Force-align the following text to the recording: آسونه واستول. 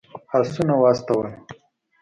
آسونه 0.37 0.73
واستول. 0.81 1.25